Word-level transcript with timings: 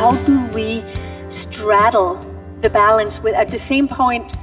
How 0.00 0.12
do 0.24 0.46
we 0.54 0.82
straddle 1.28 2.14
the 2.62 2.70
balance 2.70 3.20
with 3.20 3.34
at 3.34 3.50
the 3.50 3.58
same 3.58 3.86
point 3.86 4.34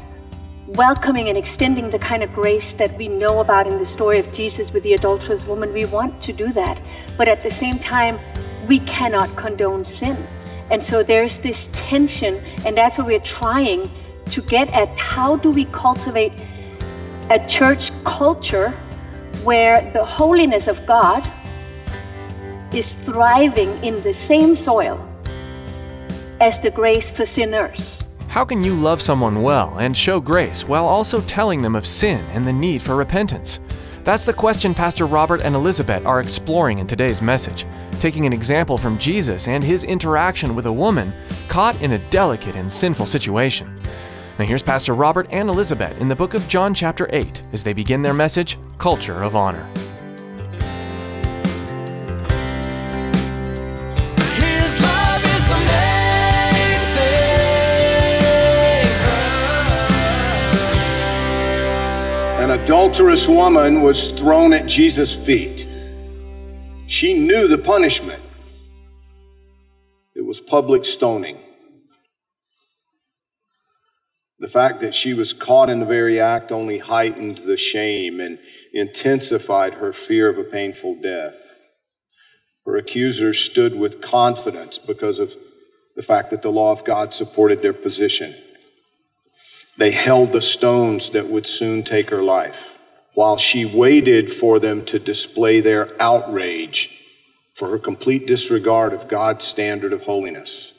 welcoming 0.67 1.29
and 1.29 1.35
extending 1.35 1.89
the 1.89 1.97
kind 1.97 2.21
of 2.21 2.31
grace 2.31 2.73
that 2.73 2.95
we 2.95 3.07
know 3.07 3.39
about 3.39 3.65
in 3.65 3.79
the 3.79 3.85
story 3.85 4.19
of 4.19 4.31
Jesus 4.31 4.71
with 4.71 4.83
the 4.83 4.93
adulterous 4.93 5.47
woman? 5.47 5.73
We 5.73 5.85
want 5.85 6.21
to 6.21 6.31
do 6.31 6.53
that. 6.53 6.79
But 7.17 7.27
at 7.27 7.41
the 7.41 7.49
same 7.49 7.79
time 7.79 8.19
we 8.67 8.77
cannot 8.81 9.35
condone 9.35 9.83
sin. 9.83 10.27
And 10.69 10.83
so 10.83 11.01
there's 11.01 11.39
this 11.39 11.71
tension 11.73 12.35
and 12.63 12.77
that's 12.77 12.99
what 12.99 13.07
we're 13.07 13.19
trying 13.19 13.89
to 14.27 14.41
get 14.43 14.71
at. 14.73 14.95
How 14.95 15.37
do 15.37 15.49
we 15.49 15.65
cultivate 15.65 16.33
a 17.31 17.43
church 17.47 17.91
culture 18.03 18.69
where 19.43 19.91
the 19.91 20.05
holiness 20.05 20.67
of 20.67 20.85
God 20.85 21.27
is 22.71 22.93
thriving 22.93 23.83
in 23.83 23.99
the 24.03 24.13
same 24.13 24.55
soil 24.55 25.03
as 26.39 26.59
the 26.59 26.71
grace 26.71 27.11
for 27.11 27.25
sinners. 27.25 28.09
How 28.27 28.45
can 28.45 28.63
you 28.63 28.75
love 28.75 29.01
someone 29.01 29.41
well 29.41 29.77
and 29.79 29.95
show 29.95 30.19
grace 30.19 30.67
while 30.67 30.85
also 30.85 31.21
telling 31.21 31.61
them 31.61 31.75
of 31.75 31.87
sin 31.87 32.23
and 32.31 32.45
the 32.45 32.53
need 32.53 32.81
for 32.81 32.95
repentance? 32.95 33.59
That's 34.03 34.25
the 34.25 34.33
question 34.33 34.73
Pastor 34.73 35.05
Robert 35.05 35.41
and 35.41 35.55
Elizabeth 35.55 36.05
are 36.05 36.21
exploring 36.21 36.79
in 36.79 36.87
today's 36.87 37.21
message, 37.21 37.65
taking 37.99 38.25
an 38.25 38.33
example 38.33 38.77
from 38.77 38.97
Jesus 38.97 39.47
and 39.47 39.63
his 39.63 39.83
interaction 39.83 40.55
with 40.55 40.65
a 40.65 40.71
woman 40.71 41.13
caught 41.49 41.81
in 41.81 41.93
a 41.93 42.09
delicate 42.09 42.55
and 42.55 42.71
sinful 42.71 43.05
situation. 43.05 43.81
Now, 44.39 44.45
here's 44.45 44.63
Pastor 44.63 44.93
Robert 44.93 45.27
and 45.31 45.49
Elizabeth 45.49 45.99
in 45.99 46.07
the 46.07 46.15
book 46.15 46.35
of 46.35 46.47
John, 46.47 46.73
chapter 46.73 47.09
8, 47.11 47.41
as 47.53 47.63
they 47.63 47.73
begin 47.73 48.01
their 48.01 48.13
message 48.13 48.57
Culture 48.77 49.23
of 49.23 49.35
Honor. 49.35 49.67
Adulterous 62.67 63.29
woman 63.29 63.81
was 63.81 64.09
thrown 64.09 64.51
at 64.51 64.65
Jesus' 64.65 65.15
feet. 65.15 65.65
She 66.85 67.17
knew 67.17 67.47
the 67.47 67.57
punishment. 67.57 68.21
It 70.13 70.25
was 70.25 70.41
public 70.41 70.83
stoning. 70.83 71.37
The 74.39 74.49
fact 74.49 74.81
that 74.81 74.93
she 74.93 75.13
was 75.13 75.31
caught 75.31 75.69
in 75.69 75.79
the 75.79 75.85
very 75.85 76.19
act 76.19 76.51
only 76.51 76.79
heightened 76.79 77.37
the 77.37 77.55
shame 77.55 78.19
and 78.19 78.37
intensified 78.73 79.75
her 79.75 79.93
fear 79.93 80.29
of 80.29 80.37
a 80.37 80.43
painful 80.43 80.95
death. 80.95 81.55
Her 82.65 82.75
accusers 82.75 83.39
stood 83.39 83.79
with 83.79 84.01
confidence 84.01 84.77
because 84.77 85.19
of 85.19 85.33
the 85.95 86.03
fact 86.03 86.31
that 86.31 86.41
the 86.41 86.51
law 86.51 86.73
of 86.73 86.83
God 86.83 87.13
supported 87.13 87.61
their 87.61 87.71
position. 87.71 88.35
They 89.77 89.91
held 89.91 90.33
the 90.33 90.41
stones 90.41 91.11
that 91.11 91.27
would 91.27 91.45
soon 91.45 91.83
take 91.83 92.09
her 92.09 92.23
life, 92.23 92.79
while 93.13 93.37
she 93.37 93.65
waited 93.65 94.31
for 94.31 94.59
them 94.59 94.83
to 94.85 94.99
display 94.99 95.59
their 95.59 95.95
outrage 96.01 96.99
for 97.53 97.69
her 97.69 97.79
complete 97.79 98.25
disregard 98.25 98.93
of 98.93 99.07
God's 99.07 99.45
standard 99.45 99.93
of 99.93 100.03
holiness. 100.03 100.73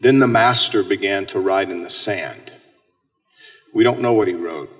Then 0.00 0.18
the 0.18 0.26
master 0.26 0.82
began 0.82 1.26
to 1.26 1.40
write 1.40 1.70
in 1.70 1.82
the 1.82 1.90
sand. 1.90 2.52
We 3.74 3.84
don't 3.84 4.00
know 4.00 4.12
what 4.12 4.28
he 4.28 4.34
wrote. 4.34 4.70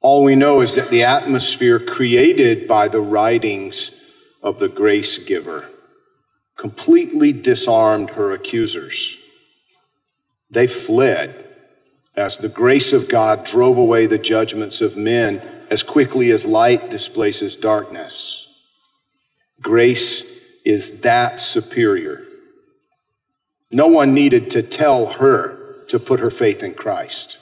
All 0.00 0.24
we 0.24 0.34
know 0.34 0.60
is 0.60 0.74
that 0.74 0.90
the 0.90 1.04
atmosphere 1.04 1.78
created 1.78 2.66
by 2.66 2.88
the 2.88 3.00
writings 3.00 3.92
of 4.42 4.58
the 4.58 4.68
grace 4.68 5.18
giver 5.18 5.68
completely 6.56 7.32
disarmed 7.32 8.10
her 8.10 8.32
accusers. 8.32 9.21
They 10.52 10.66
fled 10.66 11.46
as 12.14 12.36
the 12.36 12.48
grace 12.48 12.92
of 12.92 13.08
God 13.08 13.44
drove 13.44 13.78
away 13.78 14.06
the 14.06 14.18
judgments 14.18 14.82
of 14.82 14.96
men 14.96 15.42
as 15.70 15.82
quickly 15.82 16.30
as 16.30 16.44
light 16.44 16.90
displaces 16.90 17.56
darkness. 17.56 18.46
Grace 19.62 20.30
is 20.64 21.00
that 21.00 21.40
superior. 21.40 22.20
No 23.70 23.86
one 23.86 24.12
needed 24.12 24.50
to 24.50 24.62
tell 24.62 25.06
her 25.06 25.84
to 25.88 25.98
put 25.98 26.20
her 26.20 26.30
faith 26.30 26.62
in 26.62 26.74
Christ. 26.74 27.38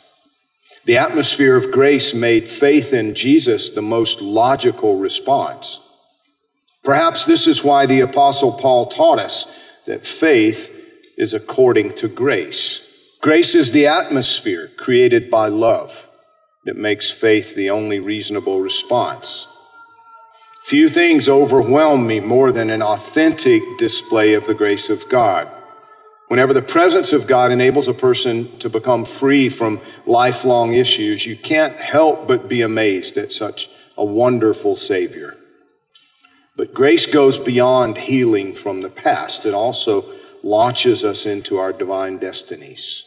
The 0.85 0.97
atmosphere 0.97 1.57
of 1.57 1.73
grace 1.73 2.15
made 2.15 2.49
faith 2.49 2.93
in 2.93 3.15
Jesus 3.15 3.71
the 3.71 3.83
most 3.83 4.23
logical 4.23 4.99
response. 4.99 5.81
Perhaps 6.85 7.27
this 7.27 7.49
is 7.49 7.65
why 7.65 7.87
the 7.87 8.01
Apostle 8.01 8.53
Paul 8.53 8.87
taught 8.87 9.19
us 9.19 9.53
that 9.87 10.07
faith 10.07 10.77
is 11.19 11.35
according 11.35 11.95
to 11.95 12.09
grace. 12.09 12.87
Grace 13.21 13.55
is 13.55 13.73
the 13.73 13.87
atmosphere 13.87 14.71
created 14.79 15.31
by 15.31 15.47
love 15.47 16.09
that 16.65 16.79
makes 16.79 17.11
faith 17.11 17.55
the 17.55 17.69
only 17.69 18.01
reasonable 18.01 18.63
response. 18.63 19.47
Few 20.63 20.89
things 20.89 21.29
overwhelm 21.29 22.07
me 22.07 22.21
more 22.21 22.51
than 22.51 22.71
an 22.71 22.81
authentic 22.81 23.63
display 23.77 24.33
of 24.33 24.47
the 24.47 24.55
grace 24.55 24.89
of 24.89 25.07
God. 25.11 25.55
Whenever 26.29 26.55
the 26.55 26.63
presence 26.63 27.13
of 27.13 27.27
God 27.27 27.53
enables 27.53 27.89
a 27.89 27.93
person 27.93 28.57
to 28.57 28.71
become 28.71 29.05
free 29.05 29.51
from 29.51 29.81
lifelong 30.07 30.73
issues, 30.73 31.27
you 31.27 31.37
can't 31.37 31.77
help 31.77 32.27
but 32.27 32.49
be 32.49 32.63
amazed 32.63 33.19
at 33.19 33.33
such 33.33 33.69
a 33.99 34.05
wonderful 34.05 34.77
Savior. 34.77 35.37
But 36.57 36.73
grace 36.73 37.05
goes 37.05 37.39
beyond 37.39 37.99
healing 37.99 38.55
from 38.55 38.81
the 38.81 38.89
past, 38.89 39.45
it 39.45 39.53
also 39.53 40.07
launches 40.43 41.05
us 41.05 41.27
into 41.27 41.59
our 41.59 41.75
divine 41.75 42.17
destinies. 42.17 43.05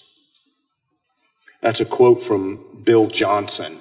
That's 1.64 1.80
a 1.80 1.86
quote 1.86 2.22
from 2.22 2.60
Bill 2.84 3.08
Johnson. 3.08 3.80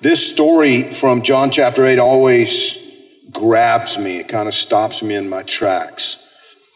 This 0.00 0.26
story 0.26 0.84
from 0.84 1.20
John 1.20 1.50
chapter 1.50 1.84
8 1.84 1.98
always 1.98 2.78
grabs 3.30 3.98
me, 3.98 4.20
it 4.20 4.28
kind 4.28 4.48
of 4.48 4.54
stops 4.54 5.02
me 5.02 5.14
in 5.14 5.28
my 5.28 5.42
tracks. 5.42 6.26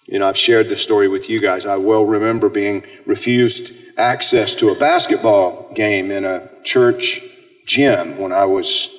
You 0.05 0.19
know, 0.19 0.29
I've 0.29 0.37
shared 0.37 0.69
this 0.69 0.83
story 0.83 1.09
with 1.09 1.31
you 1.31 1.41
guys. 1.41 1.65
I 1.65 1.77
well 1.77 2.05
remember 2.05 2.51
being 2.51 2.85
refused 3.07 3.73
access 3.97 4.55
to 4.57 4.69
a 4.69 4.75
basketball 4.75 5.73
game 5.73 6.11
in 6.11 6.27
a 6.27 6.51
church 6.65 7.23
gym 7.65 8.19
when 8.19 8.31
I 8.31 8.45
was, 8.45 8.95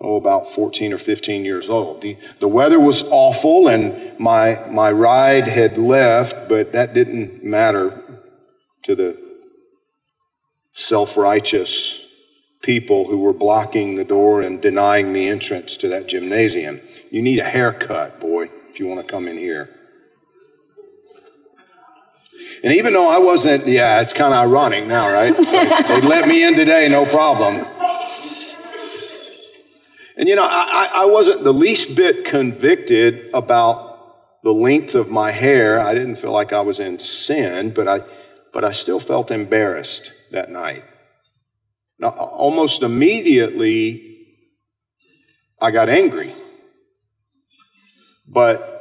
oh, 0.00 0.14
about 0.14 0.46
14 0.46 0.92
or 0.92 0.98
15 0.98 1.44
years 1.44 1.68
old. 1.68 2.00
The, 2.00 2.16
the 2.38 2.46
weather 2.46 2.78
was 2.78 3.02
awful 3.10 3.66
and 3.66 4.16
my, 4.20 4.64
my 4.70 4.92
ride 4.92 5.48
had 5.48 5.78
left, 5.78 6.48
but 6.48 6.70
that 6.74 6.94
didn't 6.94 7.42
matter 7.42 8.20
to 8.84 8.94
the 8.94 9.29
self 10.80 11.16
righteous 11.16 12.06
people 12.62 13.06
who 13.06 13.18
were 13.18 13.32
blocking 13.32 13.96
the 13.96 14.04
door 14.04 14.42
and 14.42 14.60
denying 14.60 15.12
me 15.12 15.28
entrance 15.28 15.76
to 15.78 15.88
that 15.88 16.08
gymnasium. 16.08 16.80
You 17.10 17.22
need 17.22 17.38
a 17.38 17.44
haircut, 17.44 18.20
boy, 18.20 18.50
if 18.68 18.78
you 18.78 18.86
want 18.86 19.04
to 19.04 19.10
come 19.10 19.26
in 19.26 19.36
here. 19.36 19.70
And 22.62 22.74
even 22.74 22.92
though 22.92 23.08
I 23.08 23.18
wasn't, 23.18 23.66
yeah, 23.66 24.02
it's 24.02 24.12
kind 24.12 24.34
of 24.34 24.40
ironic 24.40 24.86
now, 24.86 25.10
right? 25.10 25.34
So 25.44 25.58
they 25.62 26.00
let 26.02 26.28
me 26.28 26.46
in 26.46 26.54
today, 26.56 26.88
no 26.90 27.06
problem. 27.06 27.66
And 30.16 30.28
you 30.28 30.36
know, 30.36 30.46
I, 30.46 30.90
I 30.92 31.04
wasn't 31.06 31.44
the 31.44 31.52
least 31.52 31.96
bit 31.96 32.26
convicted 32.26 33.30
about 33.32 34.42
the 34.42 34.52
length 34.52 34.94
of 34.94 35.10
my 35.10 35.30
hair. 35.30 35.80
I 35.80 35.94
didn't 35.94 36.16
feel 36.16 36.32
like 36.32 36.52
I 36.52 36.60
was 36.60 36.78
in 36.80 36.98
sin, 36.98 37.70
but 37.70 37.88
I, 37.88 38.00
but 38.52 38.64
I 38.64 38.72
still 38.72 39.00
felt 39.00 39.30
embarrassed 39.30 40.12
that 40.32 40.50
night. 40.50 40.84
Now, 41.98 42.10
almost 42.10 42.82
immediately, 42.82 44.26
I 45.60 45.70
got 45.70 45.88
angry. 45.88 46.32
But 48.26 48.80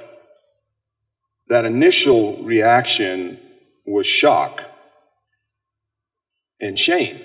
that 1.48 1.66
initial 1.66 2.38
reaction 2.44 3.40
was 3.86 4.06
shock 4.06 4.64
and 6.62 6.78
shame 6.78 7.20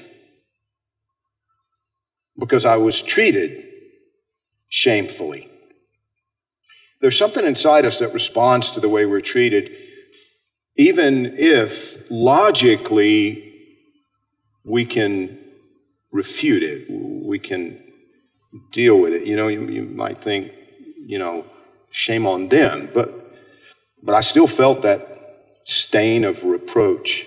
because 2.38 2.64
I 2.64 2.76
was 2.78 3.02
treated 3.02 3.66
shamefully. 4.68 5.48
There's 7.00 7.18
something 7.18 7.44
inside 7.44 7.84
us 7.84 7.98
that 7.98 8.14
responds 8.14 8.70
to 8.72 8.80
the 8.80 8.88
way 8.88 9.04
we're 9.04 9.20
treated, 9.20 9.76
even 10.76 11.34
if 11.38 12.10
logically 12.10 13.52
we 14.64 14.84
can 14.84 15.38
refute 16.10 16.62
it, 16.62 16.86
we 16.90 17.38
can 17.38 17.82
deal 18.70 18.98
with 18.98 19.12
it. 19.12 19.26
You 19.26 19.36
know, 19.36 19.48
you, 19.48 19.68
you 19.68 19.82
might 19.82 20.18
think, 20.18 20.52
you 21.06 21.18
know, 21.18 21.44
shame 21.90 22.26
on 22.26 22.48
them, 22.48 22.88
but 22.92 23.20
but 24.02 24.14
I 24.14 24.20
still 24.20 24.46
felt 24.46 24.82
that 24.82 25.08
stain 25.64 26.24
of 26.24 26.44
reproach 26.44 27.26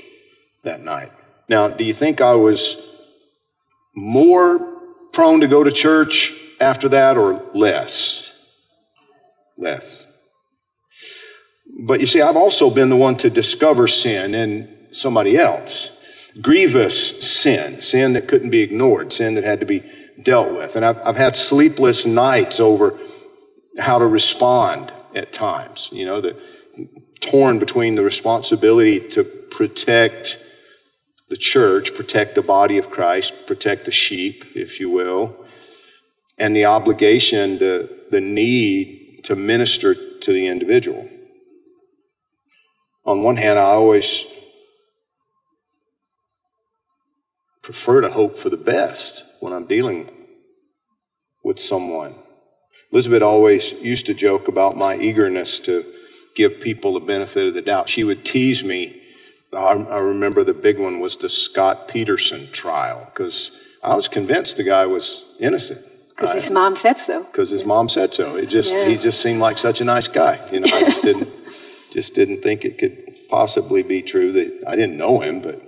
that 0.64 0.82
night. 0.82 1.12
Now, 1.50 1.68
do 1.68 1.84
you 1.84 1.94
think 1.94 2.22
I 2.22 2.36
was 2.36 2.78
more 3.96 4.60
prone 5.12 5.42
to 5.42 5.48
go 5.48 5.64
to 5.64 5.72
church 5.72 6.36
after 6.60 6.88
that 6.90 7.18
or 7.18 7.44
less? 7.56 8.32
Less. 9.58 10.06
But 11.79 12.00
you 12.00 12.07
see, 12.07 12.21
I've 12.21 12.35
also 12.35 12.69
been 12.69 12.89
the 12.89 12.95
one 12.95 13.15
to 13.18 13.29
discover 13.29 13.88
sin 13.88 14.33
in 14.33 14.88
somebody 14.91 15.38
else. 15.38 16.31
Grievous 16.41 17.39
sin, 17.41 17.81
sin 17.81 18.13
that 18.13 18.27
couldn't 18.27 18.50
be 18.50 18.62
ignored, 18.62 19.13
sin 19.13 19.35
that 19.35 19.44
had 19.44 19.59
to 19.59 19.65
be 19.65 19.83
dealt 20.21 20.51
with. 20.53 20.75
And 20.75 20.83
I've, 20.83 21.00
I've 21.06 21.18
had 21.18 21.35
sleepless 21.35 22.06
nights 22.06 22.59
over 22.59 22.97
how 23.79 24.00
to 24.00 24.07
respond 24.07 24.91
at 25.13 25.31
times. 25.31 25.89
You 25.94 26.06
know, 26.06 26.19
the, 26.19 26.35
torn 27.19 27.59
between 27.59 27.95
the 27.95 28.03
responsibility 28.03 29.00
to 29.09 29.24
protect 29.24 30.44
the 31.29 31.38
church, 31.38 31.94
protect 31.94 32.35
the 32.35 32.41
body 32.41 32.77
of 32.77 32.89
Christ, 32.89 33.45
protect 33.45 33.85
the 33.85 33.91
sheep, 33.91 34.45
if 34.56 34.79
you 34.79 34.89
will, 34.89 35.45
and 36.38 36.56
the 36.56 36.65
obligation, 36.65 37.59
to, 37.59 37.89
the 38.09 38.21
need 38.21 39.24
to 39.25 39.35
minister 39.35 39.94
to 39.94 40.31
the 40.31 40.47
individual. 40.47 41.09
On 43.07 43.24
one 43.24 43.38
hand, 43.38 43.57
I 43.57 43.63
always 43.63 44.25
prefer 47.62 48.01
to 48.01 48.09
hope 48.09 48.38
for 48.38 48.50
the 48.50 48.57
best 48.57 49.24
when 49.39 49.54
I'm 49.54 49.65
dealing 49.65 50.12
with 51.42 51.57
someone. 51.57 52.15
Elizabeth 52.92 53.24
always 53.24 53.71
used 53.81 54.06
to 54.07 54.13
joke 54.13 54.50
about 54.50 54.75
my 54.75 54.98
eagerness 54.98 55.62
to 55.62 55.86
give 56.36 56.59
people 56.59 56.94
the 56.94 57.00
benefit 57.00 57.48
of 57.48 57.54
the 57.54 57.62
doubt. 57.62 57.88
She 57.88 58.04
would 58.04 58.25
tease 58.25 58.62
me. 58.63 59.01
I, 59.53 60.00
remember 60.00 60.44
the 60.44 60.53
big 60.53 60.77
one 60.77 61.00
was 61.00 61.15
the 61.15 61.30
Scott 61.30 61.88
Peterson 61.88 62.51
trial 62.51 63.06
because 63.06 63.51
I 63.81 63.95
was 63.95 64.10
convinced 64.10 64.57
the 64.57 64.63
guy 64.63 64.86
was 64.86 65.24
innocent. 65.39 65.86
Because 66.10 66.33
his 66.33 66.50
mom 66.50 66.75
said 66.75 67.00
so. 67.00 67.24
Because 67.24 67.51
his 67.51 67.65
mom 67.65 67.88
said 67.88 68.13
so. 68.13 68.36
It 68.36 68.48
just 68.48 68.75
yeah. 68.75 68.86
he 68.86 68.98
just 68.98 69.21
seemed 69.21 69.39
like 69.39 69.57
such 69.57 69.80
a 69.80 69.86
nice 69.86 70.10
guy. 70.10 70.45
You 70.51 70.60
know, 70.62 70.75
I 70.75 70.81
just 70.81 71.03
didn't 71.03 71.37
just 71.92 72.13
didn't 72.16 72.42
think 72.42 72.66
it 72.66 72.78
could 72.78 73.07
possibly 73.30 73.84
be 73.84 74.01
true 74.01 74.31
that 74.34 74.63
I 74.68 74.75
didn't 74.75 74.98
know 74.98 75.19
him, 75.19 75.42
but 75.42 75.62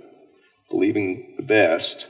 believing 0.68 1.34
the 1.36 1.42
best 1.42 2.06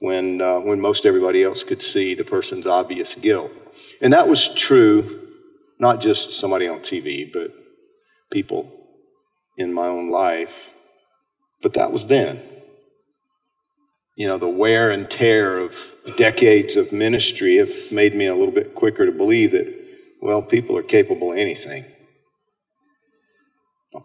when 0.00 0.40
uh, 0.40 0.60
when 0.60 0.80
most 0.80 1.06
everybody 1.06 1.42
else 1.42 1.64
could 1.64 1.82
see 1.82 2.14
the 2.14 2.24
person's 2.24 2.66
obvious 2.66 3.14
guilt. 3.14 3.52
And 4.00 4.12
that 4.12 4.28
was 4.28 4.52
true, 4.54 5.28
not 5.78 6.00
just 6.00 6.32
somebody 6.32 6.68
on 6.68 6.80
TV, 6.80 7.30
but 7.32 7.52
people 8.30 8.72
in 9.56 9.72
my 9.72 9.86
own 9.86 10.10
life. 10.10 10.72
But 11.62 11.74
that 11.74 11.92
was 11.92 12.06
then. 12.06 12.42
You 14.16 14.28
know, 14.28 14.38
the 14.38 14.48
wear 14.48 14.90
and 14.90 15.10
tear 15.10 15.58
of 15.58 15.94
decades 16.16 16.76
of 16.76 16.92
ministry 16.92 17.56
have 17.56 17.92
made 17.92 18.14
me 18.14 18.26
a 18.26 18.34
little 18.34 18.54
bit 18.54 18.74
quicker 18.74 19.04
to 19.04 19.12
believe 19.12 19.52
that, 19.52 19.66
well, 20.22 20.40
people 20.40 20.76
are 20.76 20.82
capable 20.82 21.32
of 21.32 21.38
anything. 21.38 21.84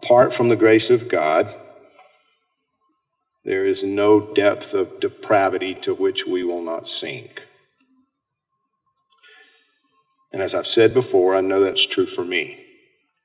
Apart 0.02 0.34
from 0.34 0.48
the 0.48 0.56
grace 0.56 0.90
of 0.90 1.08
God, 1.08 1.48
there 3.44 3.64
is 3.64 3.84
no 3.84 4.20
depth 4.20 4.74
of 4.74 5.00
depravity 5.00 5.74
to 5.74 5.94
which 5.94 6.26
we 6.26 6.42
will 6.42 6.62
not 6.62 6.88
sink. 6.88 7.46
And 10.32 10.40
as 10.42 10.54
I've 10.54 10.66
said 10.66 10.94
before, 10.94 11.34
I 11.34 11.40
know 11.40 11.60
that's 11.60 11.86
true 11.86 12.06
for 12.06 12.24
me. 12.24 12.64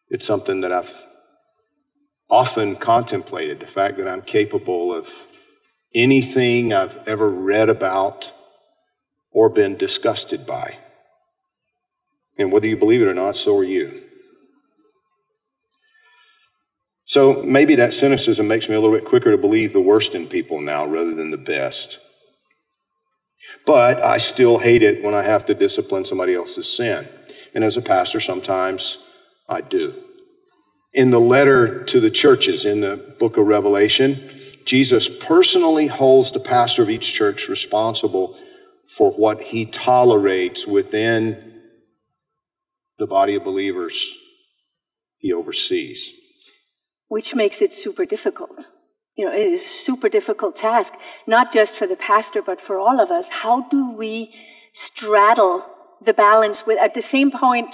It's 0.10 0.26
something 0.26 0.62
that 0.62 0.72
I've 0.72 1.08
often 2.30 2.76
contemplated 2.76 3.60
the 3.60 3.68
fact 3.68 3.98
that 3.98 4.08
I'm 4.08 4.22
capable 4.22 4.94
of 4.94 5.28
anything 5.96 6.74
I've 6.74 7.08
ever 7.08 7.30
read 7.30 7.70
about 7.70 8.34
or 9.32 9.50
been 9.50 9.78
disgusted 9.78 10.46
by. 10.46 10.78
And 12.38 12.52
whether 12.52 12.68
you 12.68 12.78
believe 12.78 13.02
it 13.02 13.08
or 13.08 13.14
not, 13.14 13.36
so 13.36 13.58
are 13.58 13.64
you. 13.64 14.07
So 17.18 17.42
maybe 17.42 17.74
that 17.74 17.94
cynicism 17.94 18.48
makes 18.48 18.70
me 18.70 18.76
a 18.76 18.80
little 18.80 18.96
bit 18.96 19.04
quicker 19.04 19.32
to 19.32 19.40
believe 19.40 19.74
the 19.74 19.82
worst 19.82 20.14
in 20.14 20.28
people 20.28 20.62
now 20.62 20.86
rather 20.86 21.16
than 21.16 21.32
the 21.32 21.38
best. 21.40 22.00
But 23.66 24.04
I 24.04 24.18
still 24.18 24.60
hate 24.60 24.84
it 24.84 25.04
when 25.04 25.16
I 25.16 25.24
have 25.24 25.44
to 25.48 25.56
discipline 25.56 26.06
somebody 26.06 26.36
else's 26.36 26.72
sin. 26.72 27.10
And 27.56 27.64
as 27.64 27.76
a 27.76 27.82
pastor, 27.82 28.20
sometimes 28.20 29.00
I 29.50 29.62
do. 29.62 29.96
In 30.94 31.10
the 31.10 31.20
letter 31.20 31.84
to 31.86 32.00
the 32.00 32.12
churches 32.12 32.66
in 32.66 32.82
the 32.82 32.98
book 33.18 33.38
of 33.38 33.48
Revelation, 33.48 34.30
Jesus 34.64 35.10
personally 35.10 35.88
holds 35.88 36.32
the 36.32 36.40
pastor 36.40 36.84
of 36.84 36.90
each 36.92 37.16
church 37.16 37.50
responsible 37.50 38.38
for 38.96 39.10
what 39.10 39.42
he 39.42 39.66
tolerates 39.66 40.68
within 40.68 41.64
the 43.00 43.08
body 43.08 43.34
of 43.34 43.44
believers 43.44 44.16
he 45.18 45.34
oversees. 45.34 46.14
Which 47.08 47.36
makes 47.36 47.62
it 47.62 47.74
super 47.74 48.06
difficult. 48.06 48.68
You 49.16 49.26
know, 49.26 49.34
it 49.34 49.42
is 49.42 49.64
a 49.64 49.68
super 49.68 50.10
difficult 50.10 50.56
task, 50.56 50.94
not 51.26 51.52
just 51.52 51.76
for 51.76 51.88
the 51.88 51.96
pastor, 51.96 52.42
but 52.42 52.62
for 52.62 52.78
all 52.78 53.00
of 53.00 53.10
us. 53.10 53.30
How 53.30 53.68
do 53.70 53.92
we 53.92 54.34
straddle 54.74 55.66
the 56.02 56.14
balance 56.14 56.66
with, 56.66 56.78
at 56.80 56.94
the 56.94 57.02
same 57.02 57.32
point, 57.32 57.70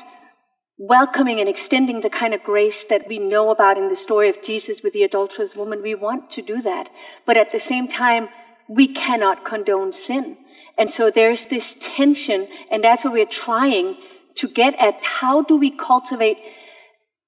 welcoming 0.77 1.39
and 1.39 1.49
extending 1.49 2.01
the 2.01 2.09
kind 2.09 2.33
of 2.33 2.43
grace 2.43 2.83
that 2.85 3.07
we 3.07 3.19
know 3.19 3.51
about 3.51 3.77
in 3.77 3.89
the 3.89 3.95
story 3.95 4.29
of 4.29 4.41
Jesus 4.41 4.81
with 4.81 4.93
the 4.93 5.03
adulterous 5.03 5.55
woman. 5.55 5.81
We 5.81 5.95
want 5.95 6.29
to 6.31 6.41
do 6.41 6.61
that. 6.61 6.89
But 7.25 7.37
at 7.37 7.51
the 7.51 7.59
same 7.59 7.87
time, 7.87 8.29
we 8.67 8.87
cannot 8.87 9.45
condone 9.45 9.93
sin. 9.93 10.37
And 10.77 10.89
so 10.89 11.11
there's 11.11 11.45
this 11.45 11.77
tension, 11.79 12.47
and 12.71 12.83
that's 12.83 13.05
what 13.05 13.13
we're 13.13 13.25
trying 13.25 13.97
to 14.35 14.47
get 14.47 14.73
at. 14.79 14.99
How 15.03 15.43
do 15.43 15.55
we 15.55 15.69
cultivate 15.69 16.37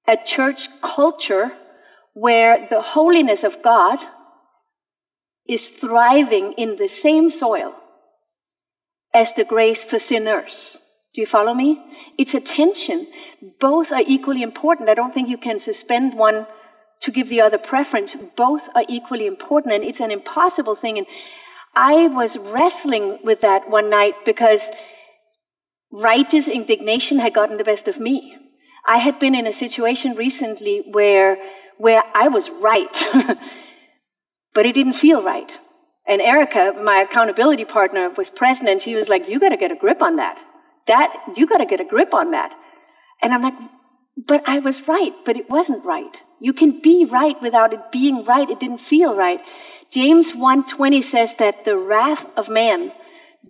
a 0.08 0.16
church 0.16 0.68
culture 0.80 1.52
where 2.16 2.66
the 2.70 2.80
holiness 2.80 3.44
of 3.44 3.62
God 3.62 3.98
is 5.46 5.68
thriving 5.68 6.54
in 6.54 6.76
the 6.76 6.88
same 6.88 7.28
soil 7.30 7.74
as 9.12 9.34
the 9.34 9.44
grace 9.44 9.84
for 9.84 9.98
sinners? 9.98 10.80
Do 11.14 11.20
you 11.20 11.26
follow 11.26 11.52
me? 11.52 11.78
It's 12.16 12.32
a 12.32 12.40
tension. 12.40 13.06
Both 13.60 13.92
are 13.92 14.02
equally 14.06 14.40
important. 14.40 14.88
I 14.88 14.94
don't 14.94 15.12
think 15.12 15.28
you 15.28 15.36
can 15.36 15.60
suspend 15.60 16.14
one 16.14 16.46
to 17.02 17.10
give 17.10 17.28
the 17.28 17.42
other 17.42 17.58
preference. 17.58 18.14
Both 18.14 18.70
are 18.74 18.86
equally 18.88 19.26
important, 19.26 19.74
and 19.74 19.84
it's 19.84 20.00
an 20.00 20.10
impossible 20.10 20.74
thing. 20.74 20.96
And 20.96 21.06
I 21.74 22.06
was 22.06 22.38
wrestling 22.38 23.18
with 23.22 23.42
that 23.42 23.68
one 23.68 23.90
night 23.90 24.14
because 24.24 24.70
righteous 25.92 26.48
indignation 26.48 27.18
had 27.18 27.34
gotten 27.34 27.58
the 27.58 27.64
best 27.72 27.88
of 27.88 28.00
me. 28.00 28.36
I 28.86 28.98
had 28.98 29.18
been 29.18 29.34
in 29.34 29.46
a 29.46 29.52
situation 29.52 30.14
recently 30.14 30.82
where, 30.90 31.36
where 31.78 32.02
I 32.14 32.28
was 32.28 32.50
right, 32.50 33.04
but 34.54 34.66
it 34.66 34.74
didn't 34.74 34.94
feel 34.94 35.22
right. 35.22 35.50
And 36.06 36.22
Erica, 36.22 36.74
my 36.80 37.00
accountability 37.00 37.64
partner, 37.64 38.10
was 38.10 38.30
present, 38.30 38.68
and 38.68 38.80
she 38.80 38.94
was 38.94 39.08
like, 39.08 39.28
You 39.28 39.40
got 39.40 39.50
to 39.50 39.56
get 39.56 39.72
a 39.72 39.76
grip 39.76 40.02
on 40.02 40.16
that. 40.16 40.38
That 40.86 41.32
you 41.36 41.46
got 41.46 41.58
to 41.58 41.66
get 41.66 41.80
a 41.80 41.84
grip 41.84 42.14
on 42.14 42.30
that. 42.30 42.52
And 43.22 43.32
i'm 43.32 43.42
like 43.42 43.54
but 44.16 44.42
i 44.48 44.58
was 44.58 44.88
right 44.88 45.12
but 45.24 45.36
it 45.36 45.50
wasn't 45.50 45.84
right. 45.84 46.20
You 46.38 46.52
can 46.52 46.80
be 46.80 47.04
right 47.06 47.40
without 47.40 47.72
it 47.72 47.90
being 47.90 48.22
right. 48.24 48.48
It 48.50 48.60
didn't 48.60 48.80
feel 48.80 49.16
right. 49.16 49.40
James 49.90 50.32
1.20 50.32 51.02
says 51.02 51.34
that 51.36 51.64
the 51.64 51.78
wrath 51.78 52.26
of 52.36 52.50
man 52.50 52.92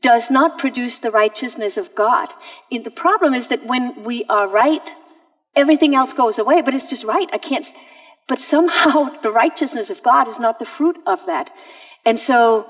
does 0.00 0.30
not 0.30 0.56
produce 0.56 1.00
the 1.00 1.10
righteousness 1.10 1.76
of 1.76 1.94
god. 1.96 2.28
And 2.70 2.84
the 2.84 2.92
problem 2.92 3.34
is 3.34 3.48
that 3.48 3.66
when 3.66 4.04
we 4.04 4.24
are 4.24 4.48
right 4.48 4.88
everything 5.54 5.94
else 5.94 6.12
goes 6.12 6.38
away 6.38 6.62
but 6.62 6.74
it's 6.74 6.88
just 6.88 7.04
right. 7.04 7.28
I 7.32 7.38
can't 7.38 7.66
but 8.28 8.38
somehow 8.38 9.08
the 9.22 9.30
righteousness 9.30 9.90
of 9.90 10.02
god 10.02 10.28
is 10.28 10.38
not 10.38 10.58
the 10.58 10.66
fruit 10.66 10.98
of 11.06 11.24
that 11.26 11.50
and 12.04 12.18
so 12.20 12.68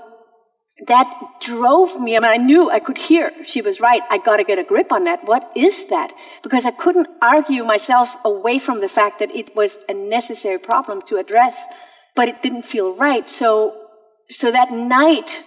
that 0.86 1.40
drove 1.40 1.98
me. 2.00 2.16
I 2.16 2.20
mean, 2.20 2.30
I 2.30 2.36
knew 2.36 2.70
I 2.70 2.80
could 2.80 2.98
hear 2.98 3.32
she 3.46 3.62
was 3.62 3.80
right. 3.80 4.02
I 4.10 4.18
got 4.18 4.36
to 4.36 4.44
get 4.44 4.58
a 4.58 4.64
grip 4.64 4.92
on 4.92 5.04
that. 5.04 5.24
What 5.24 5.50
is 5.56 5.88
that? 5.88 6.12
Because 6.42 6.66
I 6.66 6.70
couldn't 6.70 7.08
argue 7.22 7.64
myself 7.64 8.16
away 8.24 8.58
from 8.58 8.80
the 8.80 8.88
fact 8.88 9.18
that 9.20 9.34
it 9.34 9.56
was 9.56 9.78
a 9.88 9.94
necessary 9.94 10.58
problem 10.58 11.00
to 11.02 11.16
address, 11.16 11.64
but 12.14 12.28
it 12.28 12.42
didn't 12.42 12.64
feel 12.66 12.94
right. 12.94 13.28
So, 13.30 13.88
so 14.28 14.50
that 14.50 14.70
night 14.70 15.42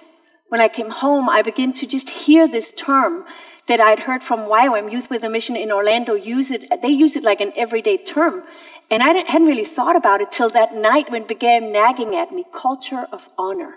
when 0.47 0.61
I 0.61 0.67
came 0.67 0.89
home, 0.89 1.29
I 1.29 1.43
began 1.43 1.73
to 1.73 1.85
just 1.85 2.09
hear 2.09 2.47
this 2.47 2.71
term 2.71 3.25
that 3.67 3.79
I'd 3.79 3.99
heard 3.99 4.23
from 4.23 4.39
YWAM 4.39 4.91
Youth 4.91 5.11
with 5.11 5.23
a 5.23 5.29
Mission 5.29 5.55
in 5.55 5.71
Orlando 5.71 6.15
use 6.15 6.49
it. 6.49 6.81
They 6.81 6.89
use 6.89 7.15
it 7.15 7.23
like 7.23 7.39
an 7.39 7.53
everyday 7.55 7.97
term. 7.97 8.43
And 8.91 9.03
I 9.03 9.07
hadn't 9.09 9.47
really 9.47 9.65
thought 9.65 9.95
about 9.95 10.21
it 10.21 10.31
till 10.31 10.49
that 10.49 10.75
night 10.75 11.11
when 11.11 11.23
it 11.23 11.27
began 11.27 11.71
nagging 11.71 12.15
at 12.15 12.31
me 12.31 12.45
culture 12.51 13.07
of 13.11 13.29
honor 13.37 13.75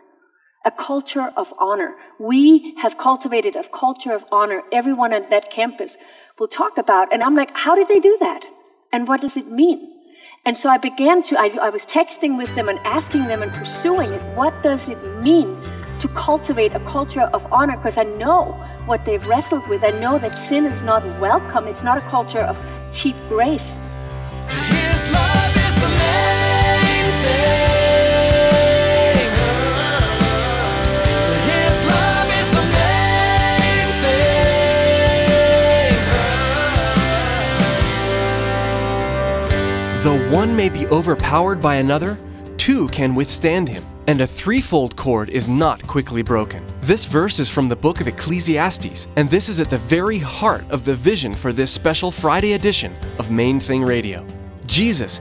a 0.65 0.71
culture 0.71 1.33
of 1.37 1.53
honor. 1.59 1.95
We 2.19 2.75
have 2.79 2.99
cultivated 2.99 3.57
a 3.57 3.69
culture 3.69 4.13
of 4.13 4.25
honor. 4.31 4.63
Everyone 4.71 5.13
at 5.13 5.31
that 5.31 5.51
campus 5.51 5.97
will 6.39 6.49
talk 6.49 6.79
about. 6.79 7.13
And 7.13 7.23
I'm 7.23 7.35
like, 7.35 7.57
how 7.57 7.75
did 7.75 7.89
they 7.89 8.01
do 8.01 8.17
that? 8.21 8.45
And 8.93 9.09
what 9.09 9.21
does 9.21 9.37
it 9.37 9.49
mean? 9.49 9.89
And 10.45 10.57
so 10.57 10.69
I 10.69 10.79
began 10.79 11.23
to, 11.25 11.39
I, 11.39 11.57
I 11.61 11.71
was 11.71 11.87
texting 11.87 12.37
with 12.37 12.53
them 12.55 12.69
and 12.69 12.79
asking 12.81 13.27
them 13.27 13.43
and 13.43 13.53
pursuing 13.53 14.13
it. 14.13 14.37
What 14.37 14.61
does 14.63 14.89
it 14.89 15.03
mean 15.21 15.57
to 15.99 16.09
cultivate 16.09 16.75
a 16.75 16.81
culture 16.81 17.23
of 17.33 17.47
honor? 17.53 17.77
Because 17.77 17.97
I 17.97 18.05
know 18.05 18.53
what 18.87 19.05
they've 19.05 19.25
wrestled 19.27 19.67
with. 19.69 19.85
I 19.85 19.91
know 19.91 20.19
that 20.19 20.39
sin 20.39 20.65
is 20.65 20.83
not 20.83 21.05
welcome. 21.21 21.67
It's 21.67 21.85
not 21.85 21.99
a 21.99 22.03
culture 22.03 22.41
of 22.41 22.59
cheap 22.93 23.17
grace. 23.29 23.81
One 40.33 40.57
may 40.57 40.71
be 40.71 40.87
overpowered 40.87 41.61
by 41.61 41.75
another, 41.75 42.19
two 42.57 42.89
can 42.89 43.15
withstand 43.15 43.69
him, 43.69 43.85
and 44.07 44.23
a 44.23 44.27
threefold 44.27 44.97
cord 44.97 45.29
is 45.29 45.47
not 45.47 45.87
quickly 45.87 46.23
broken. 46.23 46.65
This 46.81 47.05
verse 47.05 47.39
is 47.39 47.51
from 47.51 47.69
the 47.69 47.77
book 47.77 48.01
of 48.01 48.09
Ecclesiastes, 48.09 49.09
and 49.17 49.29
this 49.29 49.51
is 49.51 49.61
at 49.61 49.69
the 49.69 49.77
very 49.77 50.17
heart 50.17 50.65
of 50.71 50.87
the 50.87 50.95
vision 50.95 51.35
for 51.35 51.53
this 51.53 51.71
special 51.71 52.11
Friday 52.11 52.55
edition 52.55 52.95
of 53.19 53.31
Main 53.31 53.61
Thing 53.61 53.83
Radio. 53.83 54.27
Jesus, 54.65 55.21